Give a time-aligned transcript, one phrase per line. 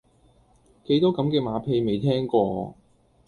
[0.85, 2.75] 幾多咁嘅馬屁未聽過